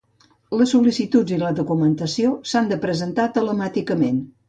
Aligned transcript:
Les 0.61 0.73
sol·licituds 0.75 1.35
i 1.35 1.37
la 1.43 1.53
documentació 1.61 2.35
s'han 2.53 2.73
de 2.75 2.83
presentar 2.89 3.31
telemàticament. 3.39 4.23